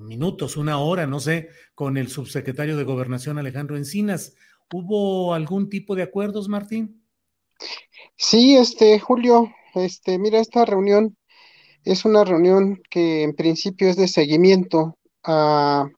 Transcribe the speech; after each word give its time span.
minutos, 0.00 0.56
una 0.56 0.78
hora, 0.78 1.06
no 1.06 1.20
sé, 1.20 1.48
con 1.74 1.96
el 1.96 2.08
subsecretario 2.08 2.76
de 2.76 2.84
Gobernación 2.84 3.38
Alejandro 3.38 3.76
Encinas. 3.76 4.34
¿Hubo 4.72 5.34
algún 5.34 5.68
tipo 5.68 5.94
de 5.94 6.02
acuerdos, 6.02 6.48
Martín? 6.48 7.02
Sí, 8.16 8.56
este, 8.56 8.98
Julio, 8.98 9.52
este, 9.74 10.18
mira, 10.18 10.40
esta 10.40 10.64
reunión 10.64 11.16
es 11.84 12.04
una 12.04 12.24
reunión 12.24 12.80
que 12.90 13.22
en 13.22 13.34
principio 13.34 13.88
es 13.88 13.96
de 13.96 14.08
seguimiento 14.08 14.98
a 15.22 15.88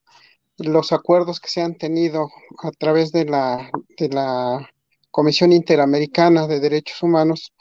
los 0.58 0.92
acuerdos 0.92 1.40
que 1.40 1.48
se 1.48 1.62
han 1.62 1.76
tenido 1.76 2.28
a 2.62 2.70
través 2.72 3.12
de 3.12 3.24
la, 3.24 3.70
de 3.96 4.08
la 4.08 4.68
Comisión 5.10 5.52
Interamericana 5.52 6.46
de 6.46 6.60
Derechos 6.60 7.02
Humanos 7.02 7.52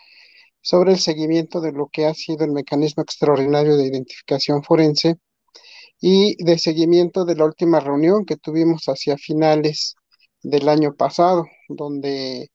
sobre 0.62 0.92
el 0.92 1.00
seguimiento 1.00 1.62
de 1.62 1.72
lo 1.72 1.88
que 1.88 2.06
ha 2.06 2.14
sido 2.14 2.44
el 2.44 2.52
mecanismo 2.52 3.04
extraordinario 3.04 3.78
de 3.78 3.86
identificación 3.86 4.64
forense 4.64 5.18
y 6.00 6.44
de 6.44 6.58
seguimiento 6.60 7.26
de 7.26 7.36
la 7.36 7.46
última 7.46 7.80
reunión 7.80 8.26
que 8.26 8.38
tuvimos 8.38 8.86
hacia 8.88 9.18
finales 9.18 9.96
del 10.44 10.70
año 10.70 10.96
pasado, 10.96 11.46
donde 11.70 12.52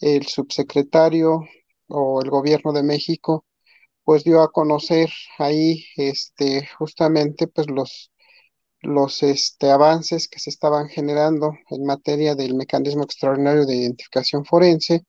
el 0.00 0.26
subsecretario 0.26 1.42
o 1.88 2.22
el 2.22 2.30
gobierno 2.30 2.72
de 2.72 2.82
México 2.82 3.46
pues 4.04 4.24
dio 4.24 4.42
a 4.42 4.52
conocer 4.52 5.10
ahí 5.38 5.84
este 5.96 6.68
justamente 6.78 7.46
pues 7.48 7.68
los 7.70 8.12
los 8.82 9.22
este, 9.22 9.70
avances 9.70 10.28
que 10.28 10.38
se 10.40 10.50
estaban 10.50 10.88
generando 10.88 11.52
en 11.70 11.84
materia 11.84 12.34
del 12.34 12.54
mecanismo 12.54 13.04
extraordinario 13.04 13.64
de 13.66 13.76
identificación 13.76 14.44
forense. 14.44 15.06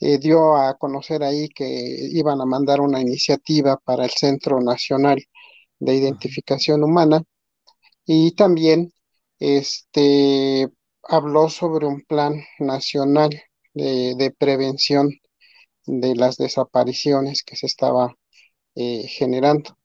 Eh, 0.00 0.18
dio 0.18 0.56
a 0.56 0.76
conocer 0.78 1.22
ahí 1.22 1.48
que 1.48 1.64
iban 2.12 2.40
a 2.40 2.46
mandar 2.46 2.80
una 2.80 3.00
iniciativa 3.00 3.76
para 3.84 4.04
el 4.04 4.10
Centro 4.10 4.60
Nacional 4.60 5.22
de 5.82 5.96
Identificación 5.96 6.84
Humana 6.84 7.22
y 8.06 8.32
también 8.32 8.92
este, 9.40 10.68
habló 11.02 11.48
sobre 11.48 11.86
un 11.86 12.02
plan 12.02 12.34
nacional 12.58 13.30
de, 13.74 14.34
prevención 14.38 15.10
de 15.86 16.14
las 16.14 16.36
desapariciones 16.36 17.42
que 17.42 17.56
se 17.56 17.66
estaba 17.66 18.14
eh, 18.76 19.06
generando. 19.08 19.76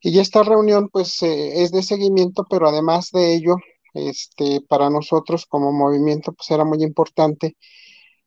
Y 0.00 0.18
esta 0.20 0.42
reunión 0.42 0.88
pues 0.90 1.22
eh, 1.22 1.62
es 1.62 1.72
de 1.72 1.82
seguimiento, 1.82 2.44
pero 2.48 2.68
además 2.68 3.10
de 3.12 3.34
ello, 3.34 3.56
este, 3.94 4.60
para 4.68 4.90
nosotros 4.90 5.46
como 5.46 5.72
movimiento 5.72 6.32
pues 6.32 6.50
era 6.50 6.64
muy 6.64 6.82
importante 6.82 7.56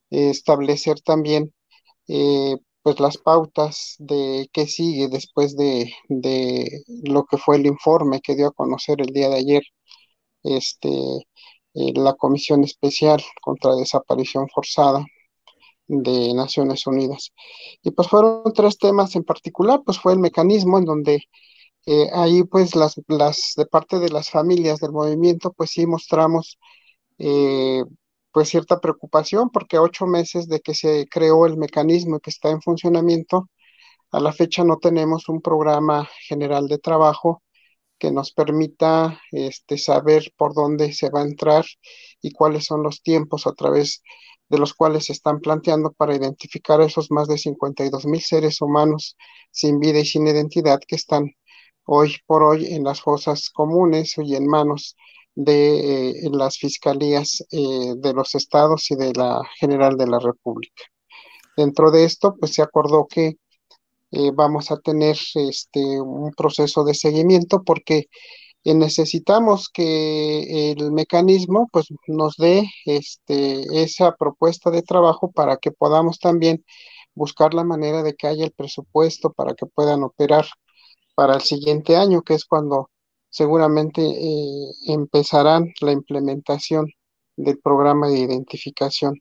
establecer 0.09 1.01
también 1.01 1.53
eh, 2.07 2.57
pues 2.83 2.99
las 2.99 3.17
pautas 3.17 3.95
de 3.99 4.49
qué 4.53 4.67
sigue 4.67 5.07
después 5.09 5.55
de, 5.57 5.91
lo 7.03 7.25
que 7.25 7.37
fue 7.37 7.57
el 7.57 7.65
informe 7.65 8.21
que 8.21 8.35
dio 8.35 8.47
a 8.47 8.51
conocer 8.51 9.01
el 9.01 9.07
día 9.07 9.29
de 9.29 9.37
ayer 9.37 9.63
este, 10.43 10.89
eh, 11.75 11.93
la 11.95 12.13
Comisión 12.15 12.63
Especial 12.63 13.23
contra 13.41 13.75
Desaparición 13.75 14.47
Forzada 14.49 15.05
de 15.87 16.33
Naciones 16.33 16.87
Unidas. 16.87 17.31
Y 17.83 17.91
pues 17.91 18.07
fueron 18.09 18.43
tres 18.53 18.77
temas 18.77 19.15
en 19.15 19.23
particular, 19.23 19.81
pues 19.85 19.99
fue 19.99 20.13
el 20.13 20.19
mecanismo 20.19 20.77
en 20.77 20.85
donde 20.85 21.23
eh, 21.85 22.09
ahí 22.13 22.43
pues 22.43 22.75
las, 22.75 22.95
las 23.07 23.53
de 23.57 23.65
parte 23.65 23.99
de 23.99 24.09
las 24.09 24.29
familias 24.29 24.79
del 24.79 24.91
movimiento 24.93 25.53
pues 25.53 25.71
sí 25.71 25.85
mostramos 25.87 26.57
pues 28.33 28.49
cierta 28.49 28.81
preocupación 28.81 29.49
porque 29.51 29.79
ocho 29.79 30.07
meses 30.07 30.47
de 30.49 30.59
que 30.61 30.73
se 30.75 31.07
creó 31.09 31.45
el 31.45 31.57
mecanismo 31.57 32.17
y 32.17 32.19
que 32.21 32.31
está 32.31 32.49
en 32.49 32.61
funcionamiento, 32.61 33.49
a 34.11 34.19
la 34.19 34.33
fecha 34.33 34.63
no 34.63 34.77
tenemos 34.79 35.29
un 35.29 35.41
programa 35.41 36.09
general 36.27 36.67
de 36.67 36.79
trabajo 36.79 37.43
que 37.99 38.11
nos 38.11 38.33
permita 38.33 39.19
este, 39.31 39.77
saber 39.77 40.33
por 40.37 40.53
dónde 40.53 40.93
se 40.93 41.09
va 41.09 41.21
a 41.21 41.25
entrar 41.25 41.65
y 42.21 42.31
cuáles 42.33 42.65
son 42.65 42.83
los 42.83 43.01
tiempos 43.01 43.47
a 43.47 43.53
través 43.53 44.01
de 44.49 44.57
los 44.59 44.73
cuales 44.73 45.05
se 45.05 45.13
están 45.13 45.39
planteando 45.39 45.93
para 45.93 46.15
identificar 46.15 46.81
a 46.81 46.85
esos 46.85 47.11
más 47.11 47.27
de 47.27 47.37
52 47.37 48.05
mil 48.05 48.21
seres 48.21 48.61
humanos 48.61 49.17
sin 49.51 49.79
vida 49.79 49.99
y 49.99 50.05
sin 50.05 50.27
identidad 50.27 50.79
que 50.87 50.95
están 50.95 51.31
hoy 51.85 52.17
por 52.25 52.43
hoy 52.43 52.73
en 52.73 52.83
las 52.83 53.01
fosas 53.01 53.49
comunes 53.49 54.15
y 54.17 54.35
en 54.35 54.47
manos 54.47 54.95
de 55.35 56.09
eh, 56.11 56.29
las 56.31 56.57
fiscalías 56.57 57.43
eh, 57.51 57.93
de 57.97 58.13
los 58.13 58.35
estados 58.35 58.91
y 58.91 58.95
de 58.95 59.13
la 59.13 59.41
general 59.59 59.97
de 59.97 60.07
la 60.07 60.19
República. 60.19 60.83
Dentro 61.57 61.91
de 61.91 62.05
esto, 62.05 62.35
pues 62.39 62.53
se 62.53 62.61
acordó 62.61 63.07
que 63.07 63.37
eh, 64.11 64.31
vamos 64.33 64.71
a 64.71 64.79
tener 64.79 65.17
este 65.35 66.01
un 66.01 66.31
proceso 66.33 66.83
de 66.83 66.93
seguimiento 66.93 67.63
porque 67.63 68.07
necesitamos 68.65 69.69
que 69.69 70.71
el 70.71 70.91
mecanismo 70.93 71.67
pues 71.71 71.87
nos 72.07 72.37
dé 72.37 72.63
este 72.85 73.83
esa 73.83 74.15
propuesta 74.15 74.71
de 74.71 74.83
trabajo 74.83 75.31
para 75.31 75.57
que 75.57 75.71
podamos 75.71 76.19
también 76.19 76.63
buscar 77.15 77.53
la 77.53 77.63
manera 77.63 78.03
de 78.03 78.15
que 78.15 78.27
haya 78.27 78.45
el 78.45 78.51
presupuesto 78.51 79.33
para 79.33 79.53
que 79.53 79.65
puedan 79.65 80.03
operar 80.03 80.45
para 81.15 81.35
el 81.35 81.41
siguiente 81.41 81.95
año, 81.95 82.21
que 82.21 82.35
es 82.35 82.45
cuando 82.45 82.89
seguramente 83.33 84.01
eh, 84.03 84.71
empezarán 84.85 85.73
la 85.81 85.91
implementación 85.91 86.85
del 87.35 87.59
programa 87.59 88.07
de 88.07 88.19
identificación. 88.19 89.15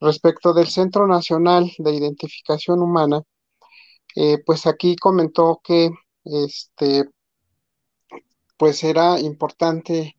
Respecto 0.00 0.54
del 0.54 0.68
Centro 0.68 1.08
Nacional 1.08 1.72
de 1.78 1.92
Identificación 1.92 2.80
Humana, 2.82 3.22
eh, 4.14 4.38
pues 4.46 4.66
aquí 4.66 4.94
comentó 4.94 5.60
que 5.64 5.90
este, 6.24 7.06
pues 8.56 8.84
era 8.84 9.18
importante 9.18 10.14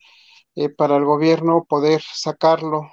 eh, 0.56 0.69
para 0.69 0.98
el 0.98 1.06
gobierno 1.06 1.65
poder 1.68 2.01
sacarlo, 2.01 2.89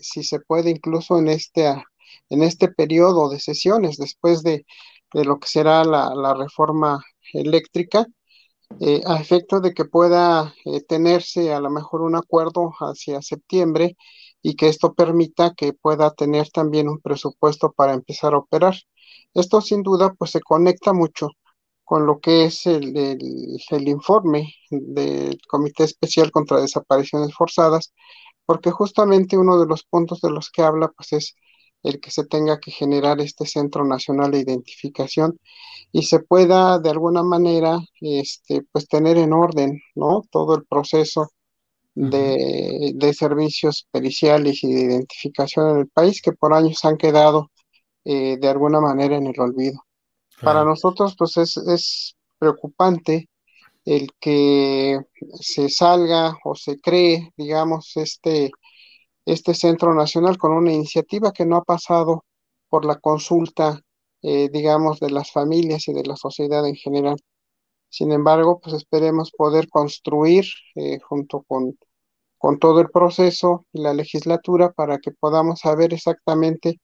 si 0.00 0.24
se 0.24 0.40
puede, 0.40 0.70
incluso 0.70 1.18
en 1.18 1.28
este, 1.28 1.66
en 2.28 2.42
este 2.42 2.68
periodo 2.68 3.30
de 3.30 3.40
sesiones, 3.40 3.96
después 3.96 4.42
de, 4.42 4.66
lo 5.12 5.38
que 5.38 5.48
será 5.48 5.84
la 5.84 6.34
reforma 6.34 7.00
eléctrica, 7.32 8.06
eh, 8.80 9.02
a 9.06 9.20
efecto 9.20 9.60
de 9.60 9.74
que 9.74 9.84
pueda 9.84 10.54
eh, 10.64 10.80
tenerse 10.82 11.52
a 11.52 11.60
lo 11.60 11.70
mejor 11.70 12.02
un 12.02 12.16
acuerdo 12.16 12.72
hacia 12.80 13.22
septiembre 13.22 13.96
y 14.42 14.54
que 14.56 14.68
esto 14.68 14.94
permita 14.94 15.54
que 15.54 15.72
pueda 15.72 16.12
tener 16.12 16.50
también 16.50 16.88
un 16.88 17.00
presupuesto 17.00 17.72
para 17.72 17.94
empezar 17.94 18.34
a 18.34 18.38
operar. 18.38 18.74
Esto 19.34 19.60
sin 19.60 19.82
duda 19.82 20.14
pues 20.18 20.32
se 20.32 20.40
conecta 20.40 20.92
mucho 20.92 21.28
con 21.84 22.06
lo 22.06 22.20
que 22.20 22.44
es 22.46 22.66
el, 22.66 22.96
el 22.96 23.88
informe 23.88 24.54
del 24.70 25.38
Comité 25.48 25.84
Especial 25.84 26.30
contra 26.30 26.60
Desapariciones 26.60 27.34
Forzadas, 27.34 27.92
porque 28.46 28.70
justamente 28.70 29.38
uno 29.38 29.60
de 29.60 29.66
los 29.66 29.84
puntos 29.84 30.20
de 30.20 30.30
los 30.30 30.50
que 30.50 30.62
habla 30.62 30.88
pues 30.88 31.12
es 31.12 31.34
el 31.82 32.00
que 32.00 32.10
se 32.10 32.24
tenga 32.24 32.60
que 32.60 32.70
generar 32.70 33.20
este 33.20 33.46
Centro 33.46 33.84
Nacional 33.84 34.30
de 34.30 34.40
Identificación 34.40 35.38
y 35.90 36.02
se 36.04 36.20
pueda 36.20 36.78
de 36.78 36.90
alguna 36.90 37.22
manera 37.22 37.78
este, 38.00 38.62
pues 38.70 38.88
tener 38.88 39.18
en 39.18 39.32
orden 39.32 39.80
¿no? 39.94 40.22
todo 40.30 40.54
el 40.56 40.64
proceso 40.64 41.30
de, 41.94 42.92
de, 42.94 43.12
servicios 43.12 43.86
periciales 43.90 44.64
y 44.64 44.72
de 44.72 44.80
identificación 44.82 45.70
en 45.70 45.78
el 45.80 45.88
país 45.88 46.22
que 46.22 46.32
por 46.32 46.54
años 46.54 46.82
han 46.84 46.96
quedado 46.96 47.50
eh, 48.04 48.38
de 48.38 48.48
alguna 48.48 48.80
manera 48.80 49.16
en 49.16 49.26
el 49.26 49.38
olvido. 49.38 49.84
Para 50.40 50.64
nosotros 50.64 51.14
pues 51.18 51.36
es, 51.36 51.56
es 51.58 52.16
preocupante 52.38 53.28
el 53.84 54.08
que 54.20 55.00
se 55.40 55.68
salga 55.68 56.36
o 56.44 56.54
se 56.54 56.80
cree, 56.80 57.32
digamos, 57.36 57.92
este, 57.96 58.50
este 59.26 59.54
centro 59.54 59.94
nacional 59.94 60.38
con 60.38 60.52
una 60.52 60.72
iniciativa 60.72 61.32
que 61.32 61.46
no 61.46 61.56
ha 61.56 61.64
pasado 61.64 62.24
por 62.68 62.84
la 62.84 62.96
consulta, 62.98 63.80
eh, 64.22 64.48
digamos, 64.50 65.00
de 65.00 65.10
las 65.10 65.30
familias 65.32 65.88
y 65.88 65.92
de 65.92 66.04
la 66.04 66.16
sociedad 66.16 66.66
en 66.66 66.76
general. 66.76 67.16
Sin 67.88 68.12
embargo, 68.12 68.60
pues 68.60 68.74
esperemos 68.76 69.32
poder 69.32 69.68
construir 69.68 70.46
eh, 70.76 70.98
junto 71.00 71.42
con, 71.42 71.78
con 72.38 72.58
todo 72.58 72.80
el 72.80 72.90
proceso 72.90 73.66
y 73.72 73.82
la 73.82 73.94
legislatura 73.94 74.72
para 74.72 74.98
que 74.98 75.12
podamos 75.12 75.60
saber 75.60 75.94
exactamente 75.94 76.80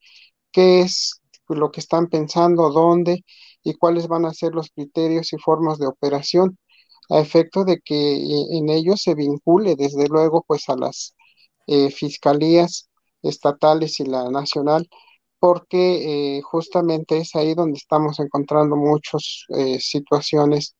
qué 0.52 0.80
es 0.82 1.22
lo 1.48 1.70
que 1.70 1.80
están 1.80 2.08
pensando, 2.08 2.70
dónde 2.70 3.24
y 3.62 3.74
cuáles 3.74 4.08
van 4.08 4.26
a 4.26 4.34
ser 4.34 4.54
los 4.54 4.70
criterios 4.70 5.32
y 5.32 5.38
formas 5.38 5.78
de 5.78 5.86
operación 5.86 6.58
a 7.10 7.20
efecto 7.20 7.64
de 7.64 7.80
que 7.80 7.94
eh, 8.16 8.46
en 8.52 8.68
ellos 8.68 9.00
se 9.02 9.14
vincule 9.14 9.76
desde 9.76 10.08
luego 10.08 10.44
pues 10.46 10.68
a 10.68 10.76
las 10.76 11.14
eh, 11.68 11.90
fiscalías 11.90 12.88
estatales 13.22 14.00
y 14.00 14.04
la 14.06 14.30
nacional 14.30 14.88
porque 15.40 16.38
eh, 16.38 16.42
justamente 16.42 17.18
es 17.18 17.36
ahí 17.36 17.54
donde 17.54 17.78
estamos 17.78 18.18
encontrando 18.20 18.76
muchas 18.76 19.46
situaciones 19.78 20.76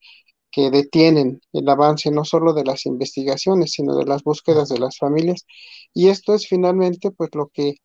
que 0.51 0.69
detienen 0.71 1.41
el 1.53 1.69
avance 1.69 2.11
no 2.11 2.25
solo 2.25 2.53
de 2.53 2.65
las 2.65 2.85
investigaciones, 2.85 3.71
sino 3.71 3.95
de 3.95 4.05
las 4.05 4.23
búsquedas 4.23 4.69
de 4.69 4.79
las 4.79 4.97
familias. 4.97 5.45
Y 5.93 6.09
esto 6.09 6.33
es 6.35 6.47
finalmente 6.47 7.11
pues 7.11 7.29
lo 7.35 7.47
que, 7.53 7.75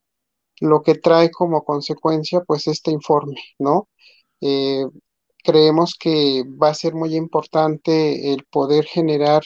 lo 0.60 0.82
que 0.82 0.96
trae 0.96 1.30
como 1.30 1.64
consecuencia 1.64 2.40
pues 2.40 2.66
este 2.66 2.90
informe, 2.90 3.36
¿no? 3.58 3.88
creemos 5.44 5.94
que 5.94 6.42
va 6.60 6.70
a 6.70 6.74
ser 6.74 6.94
muy 6.94 7.14
importante 7.14 8.32
el 8.32 8.44
poder 8.46 8.86
generar 8.86 9.42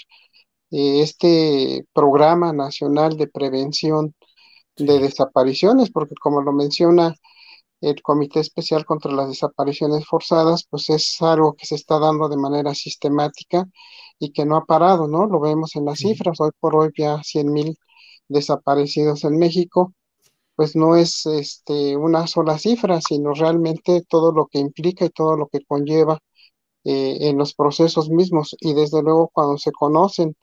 eh, 0.71 1.03
este 1.03 1.87
programa 1.93 2.53
nacional 2.53 3.17
de 3.17 3.29
prevención 3.29 4.15
de 4.77 4.99
desapariciones, 5.01 5.91
porque 5.91 6.15
como 6.21 6.43
lo 6.43 6.53
menciona 6.53 7.15
el 7.81 8.03
Comité 8.03 8.41
Especial 8.41 8.85
contra 8.85 9.13
las 9.13 9.29
Desapariciones 9.29 10.07
Forzadas, 10.07 10.67
pues 10.69 10.91
es 10.91 11.21
algo 11.23 11.55
que 11.55 11.67
se 11.67 11.77
está 11.77 11.99
dando 11.99 12.29
de 12.29 12.37
manera 12.37 12.75
sistemática 12.75 13.67
y 14.19 14.33
que 14.33 14.45
no 14.47 14.57
ha 14.57 14.65
parado, 14.65 15.09
¿no? 15.09 15.27
Lo 15.27 15.41
vemos 15.41 15.77
en 15.77 15.85
las 15.85 16.01
cifras, 16.01 16.41
hoy 16.41 16.51
por 16.61 16.77
hoy 16.77 16.91
ya 16.97 17.23
100 17.23 17.53
mil 17.53 17.77
desaparecidos 18.29 19.25
en 19.25 19.39
México, 19.39 19.95
pues 20.57 20.77
no 20.77 20.97
es 20.97 21.27
este, 21.27 21.97
una 21.97 22.27
sola 22.27 22.59
cifra, 22.59 23.01
sino 23.01 23.33
realmente 23.35 24.03
todo 24.09 24.33
lo 24.33 24.47
que 24.49 24.59
implica 24.59 25.05
y 25.05 25.11
todo 25.11 25.37
lo 25.37 25.49
que 25.49 25.65
conlleva 25.65 26.19
eh, 26.85 27.19
en 27.29 27.39
los 27.39 27.55
procesos 27.55 28.11
mismos. 28.11 28.57
Y 28.61 28.75
desde 28.75 29.03
luego 29.03 29.31
cuando 29.33 29.59
se 29.59 29.73
conocen, 29.73 30.37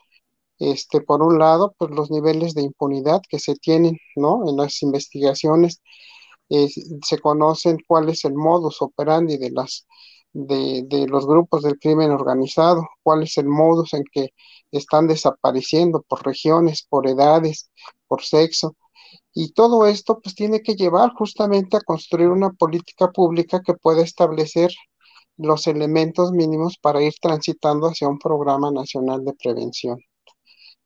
este, 0.60 1.02
por 1.02 1.22
un 1.22 1.40
lado, 1.40 1.76
pues 1.78 1.92
los 1.92 2.12
niveles 2.12 2.54
de 2.54 2.64
impunidad 2.64 3.22
que 3.30 3.40
se 3.40 3.56
tienen, 3.56 3.98
¿no? 4.16 4.50
En 4.50 4.58
las 4.58 4.82
investigaciones, 4.84 5.82
eh, 6.50 6.70
se 7.04 7.20
conocen 7.20 7.78
cuál 7.88 8.10
es 8.10 8.26
el 8.26 8.36
modus 8.36 8.82
operandi 8.82 9.38
de 9.38 9.52
las 9.52 9.86
de, 10.34 10.84
de, 10.88 11.08
los 11.08 11.26
grupos 11.26 11.64
del 11.64 11.80
crimen 11.80 12.12
organizado, 12.12 12.88
cuál 13.04 13.24
es 13.24 13.38
el 13.38 13.48
modus 13.48 13.94
en 13.94 14.04
que 14.12 14.30
están 14.72 15.08
desapareciendo 15.08 16.04
por 16.08 16.26
regiones, 16.26 16.86
por 16.90 17.08
edades, 17.08 17.70
por 18.08 18.24
sexo. 18.24 18.76
Y 19.34 19.54
todo 19.54 19.88
esto 19.88 20.20
pues 20.22 20.36
tiene 20.36 20.62
que 20.62 20.76
llevar 20.76 21.14
justamente 21.14 21.78
a 21.78 21.82
construir 21.82 22.30
una 22.30 22.52
política 22.52 23.12
pública 23.12 23.62
que 23.62 23.74
pueda 23.76 24.02
establecer 24.04 24.72
los 25.38 25.68
elementos 25.68 26.32
mínimos 26.32 26.78
para 26.82 27.02
ir 27.02 27.14
transitando 27.22 27.88
hacia 27.88 28.08
un 28.08 28.20
programa 28.20 28.72
nacional 28.72 29.24
de 29.26 29.34
prevención. 29.34 30.00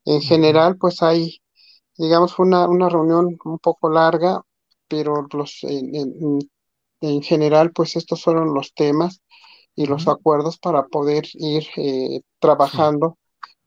En 0.06 0.22
general, 0.22 0.78
pues 0.78 1.01
hay, 1.01 1.42
digamos, 1.98 2.40
una, 2.40 2.68
una 2.68 2.90
reunión 2.90 3.38
un 3.44 3.60
poco 3.60 3.90
larga, 3.90 4.42
pero 4.88 5.28
los, 5.31 5.60
en, 5.63 6.40
en, 7.01 7.22
general, 7.22 7.72
pues 7.72 7.96
estos 7.96 8.24
fueron 8.24 8.54
los 8.54 8.74
temas 8.74 9.22
y 9.75 9.86
los 9.86 10.07
acuerdos 10.07 10.57
para 10.57 10.88
poder 10.88 11.25
ir 11.36 11.63
eh, 11.78 12.22
trabajando 12.40 13.18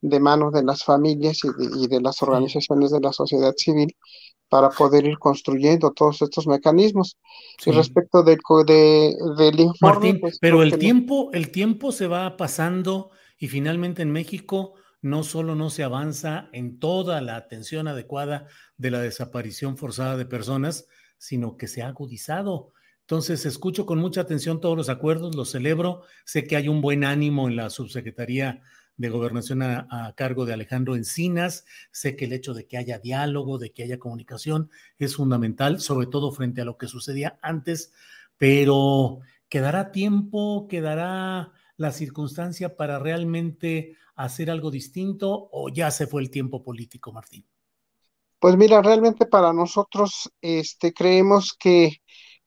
de 0.00 0.18
manos 0.18 0.52
de 0.52 0.64
las 0.64 0.82
familias 0.84 1.38
y 1.44 1.48
de, 1.48 1.84
y 1.84 1.86
de 1.86 2.00
las 2.00 2.20
organizaciones 2.22 2.90
de 2.90 3.00
la 3.00 3.12
sociedad 3.12 3.54
civil 3.56 3.96
para 4.52 4.68
poder 4.68 5.06
ir 5.06 5.18
construyendo 5.18 5.92
todos 5.92 6.20
estos 6.20 6.46
mecanismos. 6.46 7.16
Y 7.64 7.70
respecto 7.70 8.22
del, 8.22 8.38
de, 8.66 9.16
del 9.38 9.60
informe... 9.60 9.94
Martín, 9.94 10.20
pues, 10.20 10.38
pero 10.40 10.62
el 10.62 10.76
tiempo, 10.76 11.30
el 11.32 11.50
tiempo 11.50 11.90
se 11.90 12.06
va 12.06 12.36
pasando 12.36 13.12
y 13.38 13.48
finalmente 13.48 14.02
en 14.02 14.10
México 14.10 14.74
no 15.02 15.24
solo 15.24 15.54
no 15.56 15.68
se 15.68 15.82
avanza 15.82 16.48
en 16.52 16.78
toda 16.78 17.20
la 17.20 17.36
atención 17.36 17.88
adecuada 17.88 18.46
de 18.78 18.90
la 18.92 19.00
desaparición 19.00 19.76
forzada 19.76 20.16
de 20.16 20.24
personas, 20.24 20.86
sino 21.18 21.56
que 21.56 21.66
se 21.66 21.82
ha 21.82 21.88
agudizado. 21.88 22.72
Entonces, 23.00 23.44
escucho 23.44 23.84
con 23.84 23.98
mucha 23.98 24.20
atención 24.22 24.60
todos 24.60 24.76
los 24.76 24.88
acuerdos, 24.88 25.34
los 25.34 25.50
celebro, 25.50 26.04
sé 26.24 26.44
que 26.44 26.56
hay 26.56 26.68
un 26.68 26.80
buen 26.80 27.04
ánimo 27.04 27.48
en 27.48 27.56
la 27.56 27.68
subsecretaría 27.68 28.62
de 28.96 29.08
gobernación 29.08 29.62
a, 29.62 30.14
cargo 30.16 30.46
de 30.46 30.52
Alejandro 30.52 30.94
Encinas. 30.94 31.64
Sé 31.90 32.14
que 32.14 32.26
el 32.26 32.32
hecho 32.32 32.54
de 32.54 32.66
que 32.66 32.76
haya 32.76 32.98
diálogo, 32.98 33.58
de 33.58 33.72
que 33.72 33.82
haya 33.82 33.98
comunicación 33.98 34.70
es 34.98 35.16
fundamental, 35.16 35.80
sobre 35.80 36.06
todo 36.06 36.30
frente 36.30 36.60
a 36.60 36.64
lo 36.64 36.78
que 36.78 36.86
sucedía 36.86 37.38
antes, 37.42 37.92
pero 38.38 39.20
¿quedará 39.48 39.90
tiempo, 39.90 40.68
quedará 40.68 41.52
la 41.76 41.92
circunstancia 41.92 42.76
para 42.76 42.98
realmente 42.98 43.96
hacer 44.14 44.50
algo 44.50 44.70
distinto 44.70 45.48
o 45.52 45.68
ya 45.68 45.90
se 45.90 46.06
fue 46.06 46.22
el 46.22 46.30
tiempo 46.30 46.62
político, 46.62 47.12
Martín? 47.12 47.46
Pues 48.38 48.56
mira, 48.56 48.82
realmente 48.82 49.26
para 49.26 49.52
nosotros 49.52 50.30
este, 50.40 50.92
creemos 50.92 51.54
que 51.58 51.98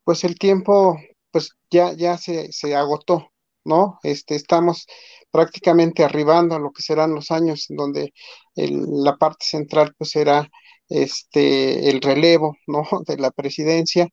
pues 0.04 0.24
el 0.24 0.38
tiempo 0.38 0.98
pues 1.32 1.52
ya, 1.70 1.94
ya 1.94 2.18
se, 2.18 2.52
se 2.52 2.76
agotó, 2.76 3.32
¿no? 3.64 4.00
Este, 4.04 4.36
estamos 4.36 4.86
prácticamente 5.32 6.04
arribando 6.04 6.56
a 6.56 6.60
lo 6.60 6.72
que 6.72 6.82
serán 6.82 7.14
los 7.14 7.32
años 7.32 7.70
en 7.70 7.78
donde 7.78 8.14
la 8.56 9.18
parte 9.18 9.46
central 9.46 9.94
pues 9.98 10.12
será 10.12 10.50
este 10.90 11.90
el 11.90 12.02
relevo 12.02 12.56
¿no? 12.68 12.84
de 13.08 13.18
la 13.18 13.32
presidencia 13.32 14.08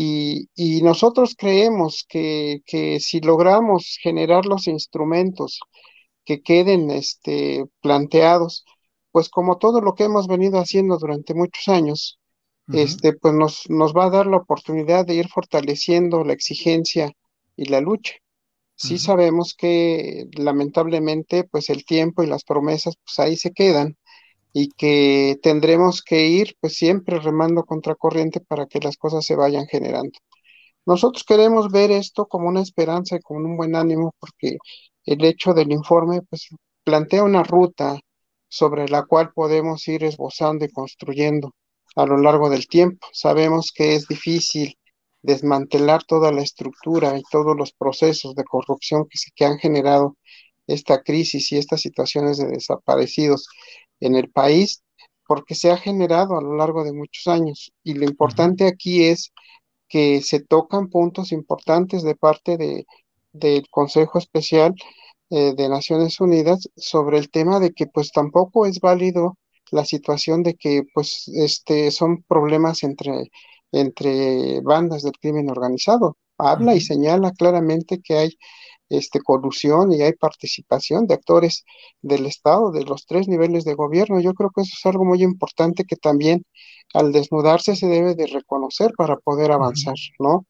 y, 0.00 0.48
y 0.54 0.80
nosotros 0.82 1.34
creemos 1.36 2.06
que, 2.08 2.60
que, 2.64 3.00
si 3.00 3.20
logramos 3.20 3.98
generar 4.00 4.46
los 4.46 4.68
instrumentos 4.68 5.58
que 6.24 6.40
queden 6.40 6.92
este, 6.92 7.64
planteados, 7.80 8.64
pues 9.10 9.28
como 9.28 9.58
todo 9.58 9.80
lo 9.80 9.94
que 9.96 10.04
hemos 10.04 10.28
venido 10.28 10.60
haciendo 10.60 10.98
durante 10.98 11.34
muchos 11.34 11.66
años, 11.66 12.20
este, 12.72 13.12
pues 13.12 13.34
nos, 13.34 13.68
nos 13.70 13.92
va 13.92 14.04
a 14.04 14.10
dar 14.10 14.28
la 14.28 14.36
oportunidad 14.36 15.04
de 15.04 15.14
ir 15.14 15.26
fortaleciendo 15.26 16.22
la 16.22 16.34
exigencia 16.34 17.10
y 17.56 17.64
la 17.64 17.80
lucha. 17.80 18.14
Sí 18.76 18.98
sabemos 18.98 19.56
que 19.58 20.26
lamentablemente 20.30 21.42
pues 21.42 21.70
el 21.70 21.84
tiempo 21.84 22.22
y 22.22 22.28
las 22.28 22.44
promesas 22.44 22.94
pues 23.04 23.18
ahí 23.18 23.36
se 23.36 23.50
quedan 23.50 23.96
y 24.52 24.70
que 24.70 25.38
tendremos 25.42 26.02
que 26.02 26.26
ir 26.26 26.56
pues 26.60 26.74
siempre 26.76 27.18
remando 27.20 27.64
contracorriente 27.64 28.40
para 28.40 28.66
que 28.66 28.80
las 28.80 28.96
cosas 28.96 29.24
se 29.24 29.36
vayan 29.36 29.66
generando. 29.66 30.18
Nosotros 30.86 31.24
queremos 31.24 31.70
ver 31.70 31.90
esto 31.90 32.26
como 32.26 32.48
una 32.48 32.62
esperanza 32.62 33.16
y 33.16 33.20
como 33.20 33.40
un 33.40 33.56
buen 33.56 33.76
ánimo 33.76 34.14
porque 34.18 34.58
el 35.04 35.24
hecho 35.24 35.54
del 35.54 35.72
informe 35.72 36.22
pues 36.22 36.48
plantea 36.84 37.24
una 37.24 37.42
ruta 37.42 37.98
sobre 38.48 38.88
la 38.88 39.04
cual 39.04 39.32
podemos 39.34 39.86
ir 39.88 40.04
esbozando 40.04 40.64
y 40.64 40.70
construyendo 40.70 41.52
a 41.96 42.06
lo 42.06 42.18
largo 42.18 42.48
del 42.50 42.66
tiempo. 42.68 43.06
Sabemos 43.12 43.72
que 43.74 43.94
es 43.94 44.08
difícil 44.08 44.78
desmantelar 45.22 46.04
toda 46.04 46.32
la 46.32 46.42
estructura 46.42 47.18
y 47.18 47.22
todos 47.30 47.56
los 47.56 47.72
procesos 47.72 48.34
de 48.34 48.44
corrupción 48.44 49.06
que, 49.10 49.18
se, 49.18 49.30
que 49.34 49.44
han 49.44 49.58
generado 49.58 50.16
esta 50.68 51.02
crisis 51.02 51.50
y 51.52 51.58
estas 51.58 51.80
situaciones 51.80 52.38
de 52.38 52.46
desaparecidos 52.46 53.48
en 54.00 54.14
el 54.14 54.30
país, 54.30 54.82
porque 55.26 55.54
se 55.54 55.70
ha 55.70 55.76
generado 55.76 56.38
a 56.38 56.42
lo 56.42 56.56
largo 56.56 56.84
de 56.84 56.92
muchos 56.92 57.26
años. 57.26 57.72
Y 57.82 57.94
lo 57.94 58.04
importante 58.04 58.66
aquí 58.66 59.04
es 59.04 59.32
que 59.88 60.20
se 60.22 60.40
tocan 60.40 60.88
puntos 60.88 61.32
importantes 61.32 62.02
de 62.02 62.14
parte 62.14 62.56
de, 62.56 62.86
del 63.32 63.68
Consejo 63.70 64.18
Especial 64.18 64.74
eh, 65.30 65.54
de 65.56 65.68
Naciones 65.68 66.20
Unidas 66.20 66.68
sobre 66.76 67.18
el 67.18 67.30
tema 67.30 67.60
de 67.60 67.72
que 67.72 67.86
pues 67.86 68.12
tampoco 68.12 68.66
es 68.66 68.80
válido 68.80 69.36
la 69.70 69.84
situación 69.84 70.42
de 70.42 70.54
que 70.54 70.84
pues 70.94 71.28
este 71.28 71.90
son 71.90 72.22
problemas 72.22 72.82
entre 72.82 73.30
entre 73.72 74.60
bandas 74.62 75.02
del 75.02 75.12
crimen 75.20 75.50
organizado. 75.50 76.16
Habla 76.38 76.74
y 76.74 76.80
señala 76.80 77.32
claramente 77.32 78.00
que 78.02 78.16
hay 78.16 78.38
este, 78.88 79.20
colusión 79.20 79.92
y 79.92 80.02
hay 80.02 80.12
participación 80.14 81.06
de 81.06 81.14
actores 81.14 81.64
del 82.02 82.26
Estado, 82.26 82.72
de 82.72 82.84
los 82.84 83.06
tres 83.06 83.28
niveles 83.28 83.64
de 83.64 83.74
gobierno. 83.74 84.20
Yo 84.20 84.34
creo 84.34 84.50
que 84.54 84.62
eso 84.62 84.74
es 84.76 84.86
algo 84.86 85.04
muy 85.04 85.22
importante 85.22 85.84
que 85.84 85.96
también 85.96 86.44
al 86.94 87.12
desnudarse 87.12 87.76
se 87.76 87.86
debe 87.86 88.14
de 88.14 88.26
reconocer 88.26 88.92
para 88.96 89.16
poder 89.16 89.52
avanzar, 89.52 89.96
¿no? 90.18 90.46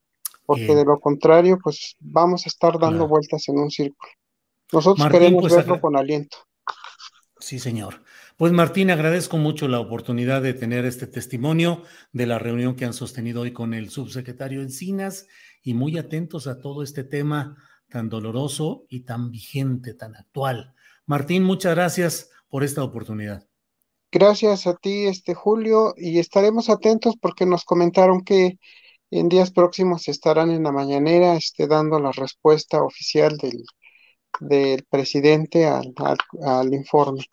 Porque 0.46 0.74
de 0.74 0.84
lo 0.84 0.98
contrario, 0.98 1.58
pues 1.62 1.96
vamos 2.00 2.46
a 2.46 2.48
estar 2.48 2.78
dando 2.78 3.06
vueltas 3.06 3.48
en 3.48 3.58
un 3.58 3.70
círculo. 3.70 4.12
Nosotros 4.72 5.08
queremos 5.10 5.42
pues, 5.42 5.54
verlo 5.54 5.80
con 5.80 5.96
aliento. 5.96 6.38
Sí, 7.38 7.58
señor. 7.58 8.02
Pues 8.36 8.52
Martín, 8.52 8.90
agradezco 8.90 9.36
mucho 9.36 9.68
la 9.68 9.80
oportunidad 9.80 10.42
de 10.42 10.54
tener 10.54 10.84
este 10.84 11.06
testimonio 11.06 11.82
de 12.12 12.26
la 12.26 12.38
reunión 12.38 12.76
que 12.76 12.84
han 12.84 12.92
sostenido 12.92 13.42
hoy 13.42 13.52
con 13.52 13.74
el 13.74 13.90
subsecretario 13.90 14.62
Encinas 14.62 15.26
y 15.62 15.74
muy 15.74 15.98
atentos 15.98 16.46
a 16.46 16.60
todo 16.60 16.82
este 16.82 17.04
tema 17.04 17.56
tan 17.88 18.08
doloroso 18.08 18.84
y 18.88 19.00
tan 19.00 19.30
vigente, 19.30 19.94
tan 19.94 20.16
actual. 20.16 20.74
Martín, 21.06 21.42
muchas 21.42 21.74
gracias 21.74 22.30
por 22.48 22.64
esta 22.64 22.82
oportunidad. 22.82 23.46
Gracias 24.10 24.66
a 24.66 24.74
ti, 24.74 25.06
este 25.06 25.34
Julio, 25.34 25.94
y 25.96 26.18
estaremos 26.18 26.70
atentos 26.70 27.16
porque 27.20 27.44
nos 27.44 27.64
comentaron 27.64 28.24
que 28.24 28.58
en 29.10 29.28
días 29.28 29.50
próximos 29.50 30.08
estarán 30.08 30.50
en 30.50 30.62
la 30.62 30.72
mañanera 30.72 31.34
este, 31.34 31.66
dando 31.66 31.98
la 31.98 32.12
respuesta 32.12 32.82
oficial 32.82 33.36
del, 33.36 33.64
del 34.40 34.84
presidente 34.84 35.66
al, 35.66 35.94
al, 36.42 36.72
informe. 36.72 37.24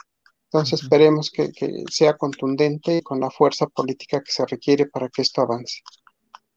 Entonces 0.46 0.84
esperemos 0.84 1.32
que, 1.32 1.52
que, 1.52 1.84
sea 1.90 2.18
contundente 2.18 2.98
y 2.98 3.02
con 3.02 3.20
la 3.20 3.30
fuerza 3.30 3.68
política 3.68 4.22
que 4.22 4.32
se 4.32 4.46
requiere 4.46 4.86
para 4.88 5.10
que 5.10 5.22
esto 5.22 5.42
avance. 5.42 5.82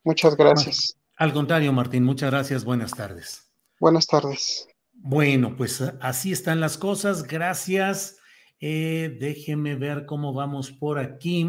Muchas 0.05 0.37
gracias. 0.37 0.97
Al 1.17 1.33
contrario, 1.33 1.73
Martín, 1.73 2.05
muchas 2.05 2.31
gracias. 2.31 2.65
Buenas 2.65 2.93
tardes. 2.93 3.48
Buenas 3.81 4.07
tardes. 4.07 4.69
Bueno, 4.93 5.55
pues 5.57 5.81
así 6.01 6.33
están 6.33 6.61
las 6.61 6.77
cosas. 6.77 7.23
Gracias. 7.23 8.17
Eh, 8.61 9.17
déjeme 9.21 9.77
ver 9.77 10.05
cómo 10.05 10.33
vamos 10.33 10.73
por 10.73 10.99
aquí. 10.99 11.49